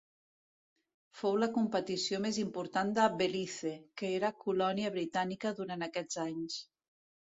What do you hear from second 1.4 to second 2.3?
la competició